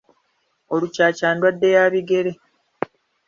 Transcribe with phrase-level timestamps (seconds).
[0.73, 2.31] Olukyakya ndwadde ya bigere.